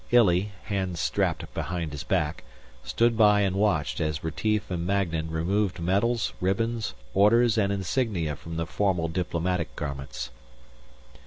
[0.09, 2.43] Illy, hands strapped behind his back,
[2.83, 8.57] stood by and watched as Retief and Magnan removed medals, ribbons, orders and insignia from
[8.57, 10.31] the formal diplomatic garments.